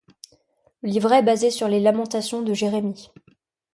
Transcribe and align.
Le 0.81 0.89
livret 0.89 1.19
est 1.19 1.23
basé 1.23 1.51
sur 1.51 1.67
les 1.67 1.79
lamentations 1.79 2.41
de 2.41 2.55
Jérémie. 2.55 3.11